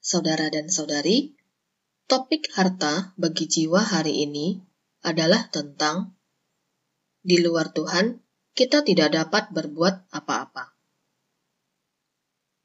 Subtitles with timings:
[0.00, 1.36] Saudara dan saudari,
[2.08, 4.56] topik harta bagi jiwa hari ini
[5.04, 6.16] adalah tentang
[7.20, 8.24] di luar Tuhan
[8.56, 10.72] kita tidak dapat berbuat apa-apa.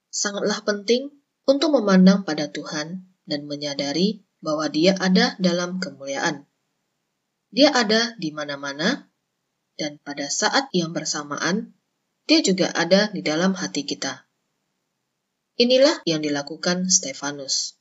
[0.08, 1.12] Sangatlah penting
[1.44, 6.48] untuk memandang pada Tuhan dan menyadari bahwa Dia ada dalam kemuliaan.
[7.52, 9.12] Dia ada di mana-mana,
[9.76, 11.76] dan pada saat yang bersamaan,
[12.32, 14.25] Dia juga ada di dalam hati kita.
[15.56, 17.80] Inilah yang dilakukan Stefanus.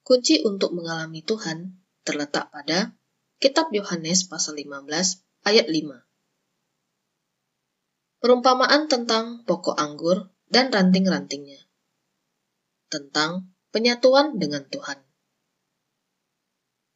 [0.00, 2.96] Kunci untuk mengalami Tuhan terletak pada
[3.36, 4.88] Kitab Yohanes pasal 15
[5.44, 6.00] ayat 5.
[8.24, 11.60] Perumpamaan tentang pokok anggur dan ranting-rantingnya.
[12.88, 14.96] Tentang penyatuan dengan Tuhan.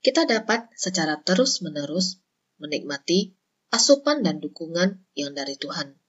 [0.00, 2.16] Kita dapat secara terus-menerus
[2.56, 3.36] menikmati
[3.68, 6.00] asupan dan dukungan yang dari Tuhan.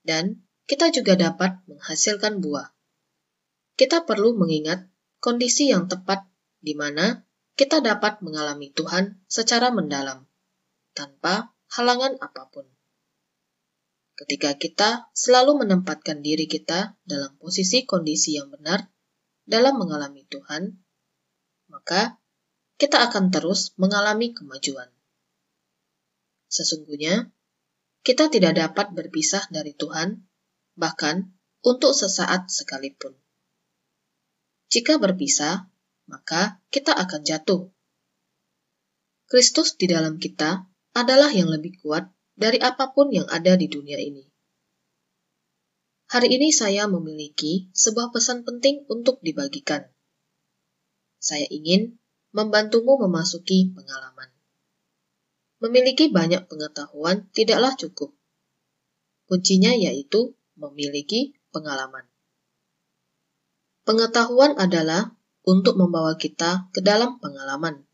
[0.00, 2.74] Dan kita juga dapat menghasilkan buah.
[3.78, 4.90] Kita perlu mengingat
[5.22, 6.26] kondisi yang tepat
[6.58, 7.22] di mana
[7.54, 10.26] kita dapat mengalami Tuhan secara mendalam,
[10.92, 12.66] tanpa halangan apa pun.
[14.16, 18.90] Ketika kita selalu menempatkan diri kita dalam posisi kondisi yang benar
[19.46, 20.82] dalam mengalami Tuhan,
[21.70, 22.18] maka
[22.76, 24.88] kita akan terus mengalami kemajuan.
[26.50, 27.30] Sesungguhnya,
[28.02, 30.25] kita tidak dapat berpisah dari Tuhan
[30.76, 33.16] bahkan untuk sesaat sekalipun.
[34.70, 35.66] Jika berpisah,
[36.06, 37.72] maka kita akan jatuh.
[39.26, 40.62] Kristus di dalam kita
[40.94, 42.06] adalah yang lebih kuat
[42.38, 44.22] dari apa pun yang ada di dunia ini.
[46.06, 49.90] Hari ini saya memiliki sebuah pesan penting untuk dibagikan.
[51.18, 51.98] Saya ingin
[52.30, 54.30] membantumu memasuki pengalaman.
[55.58, 58.14] Memiliki banyak pengetahuan tidaklah cukup.
[59.26, 62.04] Kuncinya yaitu memiliki pengalaman.
[63.86, 65.14] Pengetahuan adalah
[65.46, 67.86] untuk membawa kita ke dalam pengalaman.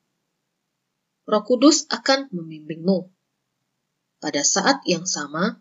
[1.29, 3.13] Roh Kudus akan membimbingmu.
[4.19, 5.61] Pada saat yang sama,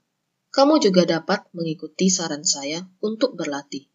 [0.56, 3.91] kamu juga dapat mengikuti saran saya untuk berlatih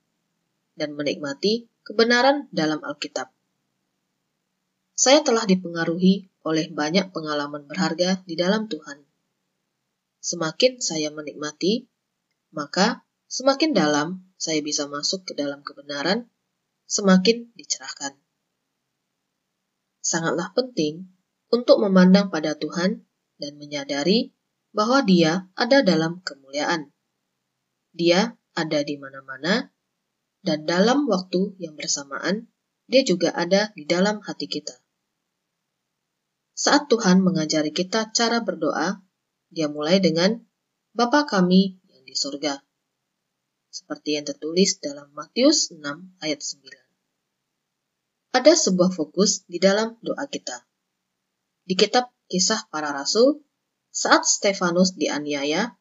[0.76, 3.32] dan menikmati kebenaran dalam Alkitab.
[4.96, 9.04] Saya telah dipengaruhi oleh banyak pengalaman berharga di dalam Tuhan.
[10.20, 11.88] Semakin saya menikmati
[12.56, 16.32] maka semakin dalam saya bisa masuk ke dalam kebenaran,
[16.88, 18.16] semakin dicerahkan.
[20.00, 21.12] Sangatlah penting
[21.52, 23.04] untuk memandang pada Tuhan
[23.36, 24.32] dan menyadari
[24.72, 26.92] bahwa Dia ada dalam kemuliaan.
[27.92, 29.72] Dia ada di mana-mana,
[30.40, 32.48] dan dalam waktu yang bersamaan,
[32.88, 34.72] Dia juga ada di dalam hati kita.
[36.56, 39.04] Saat Tuhan mengajari kita cara berdoa,
[39.52, 40.40] Dia mulai dengan
[40.96, 41.76] Bapa kami
[42.16, 42.58] surga.
[43.68, 45.84] Seperti yang tertulis dalam Matius 6
[46.24, 46.86] ayat 9.
[48.36, 50.64] Ada sebuah fokus di dalam doa kita.
[51.64, 53.44] Di kitab kisah para rasul,
[53.92, 55.76] saat Stefanus dianiaya,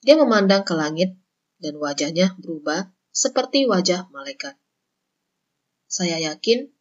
[0.00, 1.12] dia memandang ke langit
[1.60, 4.56] dan wajahnya berubah seperti wajah malaikat.
[5.90, 6.72] Saya yakin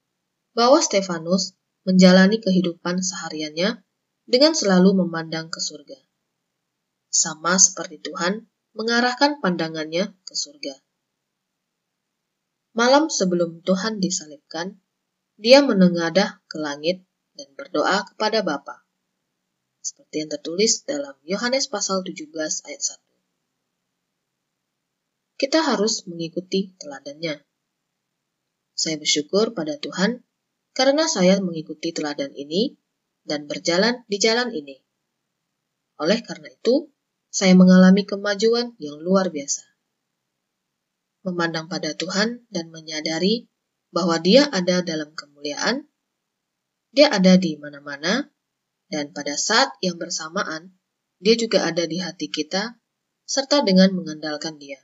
[0.55, 3.83] bahwa Stefanus menjalani kehidupan sehariannya
[4.29, 5.97] dengan selalu memandang ke surga.
[7.09, 8.45] Sama seperti Tuhan
[8.79, 10.71] mengarahkan pandangannya ke surga.
[12.71, 14.79] Malam sebelum Tuhan disalibkan,
[15.35, 17.03] dia menengadah ke langit
[17.35, 18.87] dan berdoa kepada Bapa.
[19.83, 22.31] Seperti yang tertulis dalam Yohanes pasal 17
[22.71, 23.03] ayat 1.
[25.35, 27.35] Kita harus mengikuti teladannya.
[28.79, 30.23] Saya bersyukur pada Tuhan
[30.71, 32.79] karena saya mengikuti teladan ini
[33.27, 34.79] dan berjalan di jalan ini.
[35.99, 36.87] Oleh karena itu,
[37.29, 39.61] saya mengalami kemajuan yang luar biasa.
[41.29, 43.45] Memandang pada Tuhan dan menyadari
[43.93, 45.85] bahwa Dia ada dalam kemuliaan,
[46.89, 48.33] Dia ada di mana-mana,
[48.89, 50.73] dan pada saat yang bersamaan,
[51.21, 52.81] Dia juga ada di hati kita,
[53.29, 54.81] serta dengan mengandalkan Dia.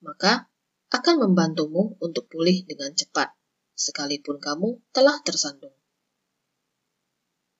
[0.00, 0.48] Maka
[0.88, 3.28] akan membantumu untuk pulih dengan cepat,
[3.76, 5.74] sekalipun kamu telah tersandung.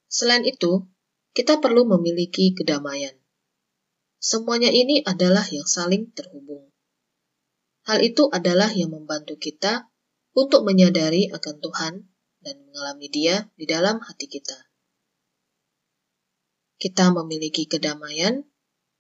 [0.08, 0.88] Selain itu,
[1.36, 3.12] kita perlu memiliki kedamaian
[4.26, 6.74] Semuanya ini adalah yang saling terhubung.
[7.86, 9.86] Hal itu adalah yang membantu kita
[10.34, 11.94] untuk menyadari akan Tuhan
[12.42, 14.58] dan mengalami Dia di dalam hati kita.
[16.74, 18.42] Kita memiliki kedamaian,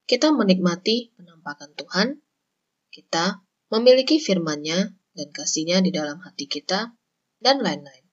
[0.06, 2.08] kita menikmati penampakan Tuhan,
[2.94, 3.42] kita
[3.74, 6.94] memiliki firman-Nya dan kasih-Nya di dalam hati kita,
[7.42, 8.06] dan lain-lain.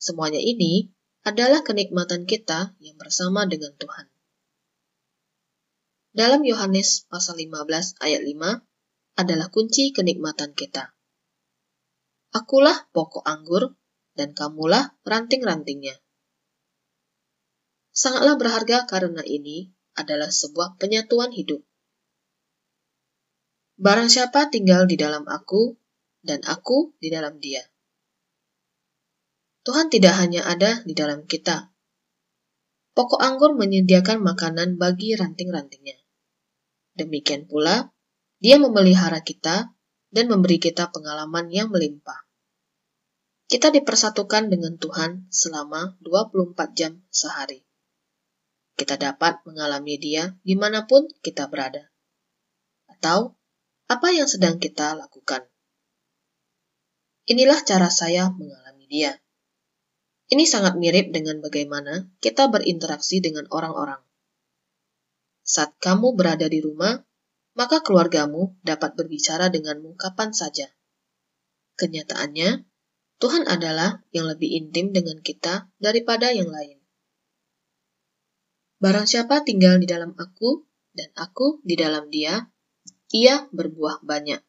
[0.00, 0.88] Semuanya ini
[1.28, 4.08] adalah kenikmatan kita yang bersama dengan Tuhan.
[6.18, 10.90] Dalam Yohanes pasal 15 ayat 5 adalah kunci kenikmatan kita.
[12.34, 13.78] Akulah pokok anggur,
[14.18, 15.94] dan kamulah ranting-rantingnya.
[17.94, 21.62] Sangatlah berharga karena ini adalah sebuah penyatuan hidup.
[23.78, 25.78] Barang siapa tinggal di dalam aku,
[26.26, 27.62] dan aku di dalam dia.
[29.62, 31.70] Tuhan tidak hanya ada di dalam kita.
[32.98, 35.97] Pokok anggur menyediakan makanan bagi ranting-rantingnya.
[36.98, 37.94] Demikian pula,
[38.42, 39.70] dia memelihara kita
[40.10, 42.26] dan memberi kita pengalaman yang melimpah.
[43.46, 47.62] Kita dipersatukan dengan Tuhan selama 24 jam sehari
[48.78, 51.90] kita dapat mengalami dia di mana pun kita berada.
[52.86, 53.34] Atau
[53.90, 55.42] apa yang sedang kita lakukan.
[57.26, 59.18] Inilah cara saya mengalami dia.
[60.30, 63.98] Ini sangat mirip dengan bagaimana kita berinteraksi dengan orang-orang.
[65.48, 67.00] Saat kamu berada di rumah,
[67.56, 70.68] maka keluargamu dapat berbicara denganmu kapan saja.
[71.80, 72.68] Kenyataannya,
[73.16, 76.76] Tuhan adalah yang lebih intim dengan kita daripada yang lain.
[78.78, 82.46] Barang siapa tinggal di dalam aku, dan aku di dalam dia,
[83.10, 84.44] ia berbuah banyak.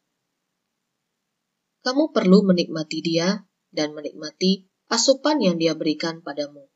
[1.80, 3.42] Kamu perlu menikmati dia
[3.72, 6.68] dan menikmati asupan yang dia berikan padamu,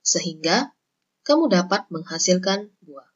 [0.00, 0.74] sehingga
[1.22, 3.13] kamu dapat menghasilkan buah.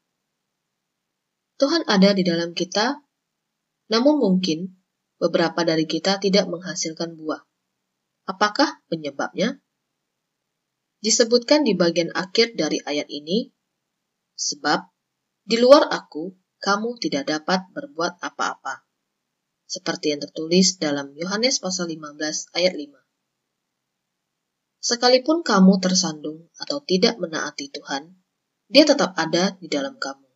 [1.59, 3.03] Tuhan ada di dalam kita,
[3.91, 4.79] namun mungkin
[5.19, 7.43] beberapa dari kita tidak menghasilkan buah.
[8.31, 9.59] Apakah penyebabnya?
[10.99, 13.51] disebutkan di bagian akhir dari ayat ini,
[14.35, 14.91] sebab
[15.47, 18.83] di luar aku kamu tidak dapat berbuat apa-apa.
[19.69, 22.99] Seperti yang tertulis dalam Yohanes pasal 15 ayat 5.
[24.79, 28.17] Sekalipun kamu tersandung atau tidak menaati Tuhan,
[28.71, 30.28] dia tetap ada di dalam kamu.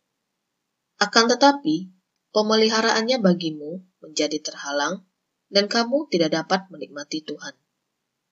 [1.01, 1.89] Akan tetapi,
[2.33, 5.05] pemeliharaannya bagimu menjadi terhalang
[5.53, 7.53] dan kamu tidak dapat menikmati Tuhan.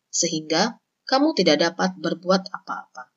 [0.10, 3.14] Sehingga kamu tidak dapat berbuat apa-apa.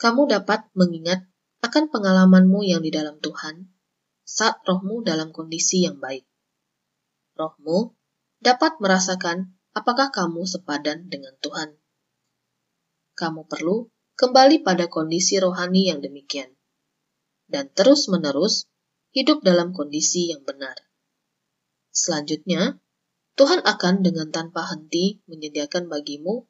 [0.00, 1.28] Kamu dapat mengingat
[1.60, 3.68] akan pengalamanmu yang di dalam Tuhan
[4.24, 6.24] saat rohmu dalam kondisi yang baik.
[7.36, 7.96] Rohmu
[8.40, 11.76] dapat merasakan apakah kamu sepadan dengan Tuhan.
[13.16, 16.48] Kamu perlu kembali pada kondisi rohani yang demikian,
[17.50, 18.70] dan terus-menerus
[19.10, 20.78] hidup dalam kondisi yang benar.
[21.90, 22.78] Selanjutnya,
[23.34, 26.46] Tuhan akan dengan tanpa henti menyediakan bagimu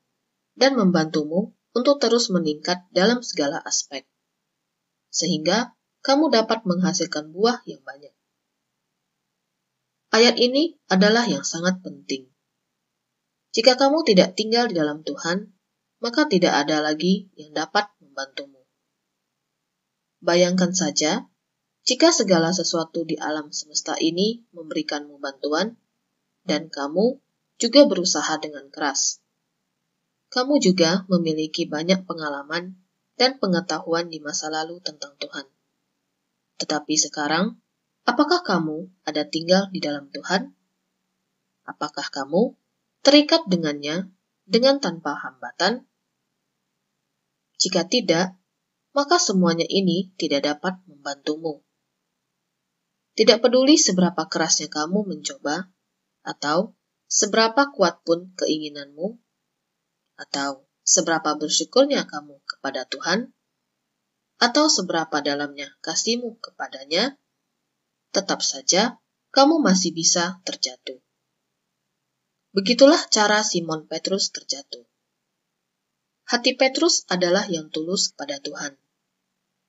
[0.55, 4.05] dan membantumu untuk terus meningkat dalam segala aspek,
[5.09, 5.73] sehingga
[6.05, 8.13] kamu dapat menghasilkan buah yang banyak.
[10.11, 12.29] Ayat ini adalah yang sangat penting.
[13.55, 15.55] Jika kamu tidak tinggal di dalam Tuhan,
[16.03, 18.60] maka tidak ada lagi yang dapat membantumu.
[20.21, 21.25] Bayangkan saja,
[21.89, 25.81] jika segala sesuatu di alam semesta ini memberikanmu bantuan,
[26.45, 27.21] dan kamu
[27.61, 29.21] juga berusaha dengan keras.
[30.33, 32.79] Kamu juga memiliki banyak pengalaman
[33.21, 35.45] dan pengetahuan di masa lalu tentang Tuhan.
[36.57, 37.61] Tetapi sekarang,
[38.09, 40.57] apakah kamu ada tinggal di dalam Tuhan?
[41.69, 42.57] Apakah kamu
[43.05, 44.09] terikat dengannya
[44.49, 45.85] dengan tanpa hambatan?
[47.61, 48.40] Jika tidak,
[48.91, 51.63] maka semuanya ini tidak dapat membantumu.
[53.15, 55.71] Tidak peduli seberapa kerasnya kamu mencoba
[56.27, 56.75] atau
[57.11, 59.19] seberapa kuat pun keinginanmu,
[60.21, 63.35] atau seberapa bersyukurnya kamu kepada Tuhan,
[64.41, 67.19] atau seberapa dalamnya kasihmu kepadanya,
[68.11, 68.99] tetap saja
[69.31, 70.99] kamu masih bisa terjatuh.
[72.51, 74.90] Begitulah cara Simon Petrus terjatuh.
[76.31, 78.79] Hati Petrus adalah yang tulus pada Tuhan.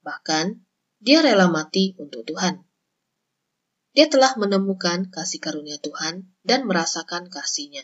[0.05, 0.61] Bahkan,
[1.01, 2.61] dia rela mati untuk Tuhan.
[3.97, 7.81] Dia telah menemukan kasih karunia Tuhan dan merasakan kasihnya.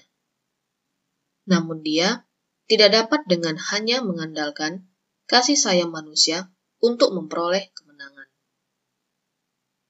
[1.49, 2.29] Namun dia
[2.69, 4.85] tidak dapat dengan hanya mengandalkan
[5.25, 8.29] kasih sayang manusia untuk memperoleh kemenangan.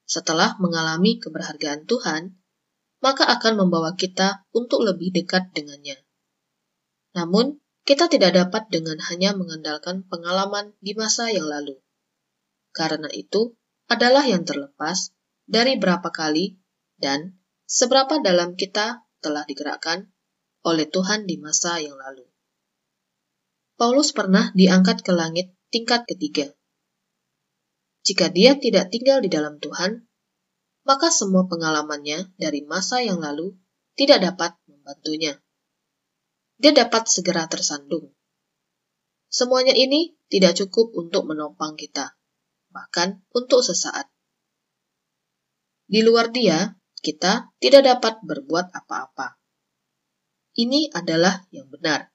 [0.08, 2.40] Setelah mengalami keberhargaan Tuhan,
[3.04, 6.00] maka akan membawa kita untuk lebih dekat dengannya.
[7.12, 11.80] Namun, kita tidak dapat dengan hanya mengandalkan pengalaman di masa yang lalu.
[12.76, 13.56] Karena itu
[13.88, 15.16] adalah yang terlepas
[15.48, 16.60] dari berapa kali
[17.00, 20.12] dan seberapa dalam kita telah digerakkan
[20.68, 22.28] oleh Tuhan di masa yang lalu.
[23.80, 26.52] Paulus pernah diangkat ke langit tingkat ketiga.
[28.04, 30.04] Jika dia tidak tinggal di dalam Tuhan,
[30.84, 33.56] maka semua pengalamannya dari masa yang lalu
[33.96, 35.40] tidak dapat membantunya.
[36.58, 38.10] Dia dapat segera tersandung.
[39.30, 42.18] Semuanya ini tidak cukup untuk menopang kita,
[42.74, 44.10] bahkan untuk sesaat.
[45.86, 49.38] Di luar dia, kita tidak dapat berbuat apa-apa.
[50.58, 52.10] Ini adalah yang benar,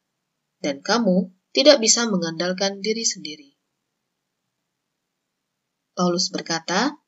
[0.60, 3.56] dan kamu tidak bisa mengandalkan diri sendiri.
[5.96, 7.00] Paulus berkata,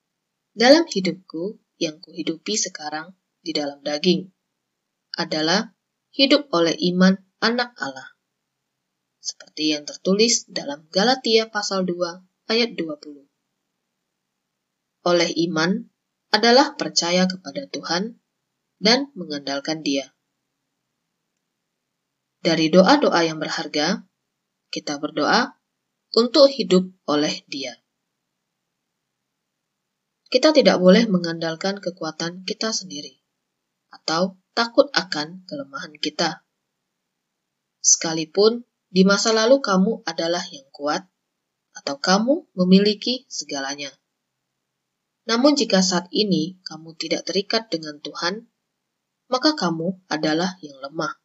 [0.55, 3.11] "Dalam hidupku yang kuhidupi sekarang
[3.43, 4.31] di dalam daging
[5.19, 5.74] adalah
[6.15, 8.15] hidup oleh iman anak Allah."
[9.19, 13.25] Seperti yang tertulis dalam Galatia pasal 2 ayat 20.
[15.05, 15.89] Oleh iman
[16.29, 18.21] adalah percaya kepada Tuhan
[18.79, 20.13] dan mengandalkan Dia.
[22.45, 24.05] Dari doa-doa yang berharga,
[24.69, 25.57] kita berdoa
[26.13, 27.73] untuk hidup oleh Dia.
[30.29, 33.17] Kita tidak boleh mengandalkan kekuatan kita sendiri
[33.89, 36.41] atau takut akan kelemahan kita.
[37.83, 41.03] Sekalipun di masa lalu kamu adalah yang kuat,
[41.75, 43.91] atau kamu memiliki segalanya.
[45.27, 48.47] Namun, jika saat ini kamu tidak terikat dengan Tuhan,
[49.27, 51.19] maka kamu adalah yang lemah.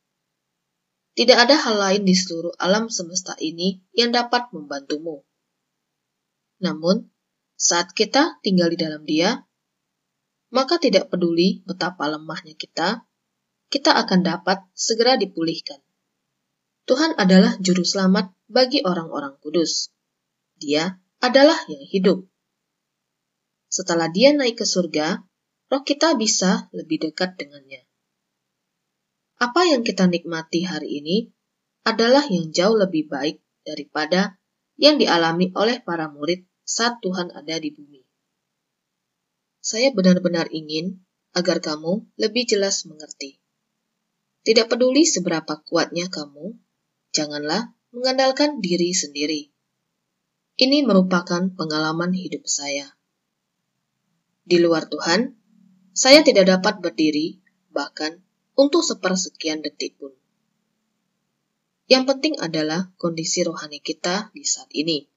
[1.14, 5.22] Tidak ada hal lain di seluruh alam semesta ini yang dapat membantumu.
[6.64, 7.12] Namun,
[7.54, 9.37] saat kita tinggal di dalam Dia,
[10.50, 13.04] maka tidak peduli betapa lemahnya kita,
[13.70, 15.78] kita akan dapat segera dipulihkan.
[16.90, 19.94] Tuhan adalah juru selamat bagi orang-orang kudus.
[20.58, 22.26] Dia adalah yang hidup.
[23.70, 25.22] Setelah dia naik ke surga,
[25.70, 27.86] roh kita bisa lebih dekat dengannya.
[29.38, 31.30] Apa yang kita nikmati hari ini
[31.86, 34.36] adalah yang jauh lebih baik daripada
[34.76, 38.02] yang dialami oleh para murid saat Tuhan ada di bumi.
[39.62, 43.39] Saya benar-benar ingin agar kamu lebih jelas mengerti.
[44.40, 46.56] Tidak peduli seberapa kuatnya kamu,
[47.12, 49.52] janganlah mengandalkan diri sendiri.
[50.56, 52.97] Ini merupakan pengalaman hidup saya.
[54.44, 55.37] Di luar Tuhan,
[55.92, 58.25] saya tidak dapat berdiri, bahkan
[58.56, 60.16] untuk sepersekian detik pun.
[61.90, 65.11] Yang penting adalah kondisi rohani kita di saat ini,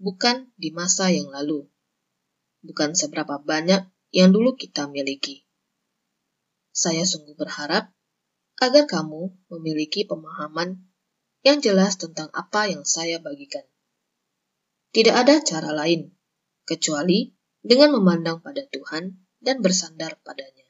[0.00, 1.68] bukan di masa yang lalu,
[2.64, 5.44] bukan seberapa banyak yang dulu kita miliki.
[6.72, 7.95] Saya sungguh berharap
[8.60, 10.80] agar kamu memiliki pemahaman
[11.46, 13.62] yang jelas tentang apa yang saya bagikan.
[14.90, 16.10] Tidak ada cara lain
[16.66, 17.30] kecuali
[17.62, 20.65] dengan memandang pada Tuhan dan bersandar padanya.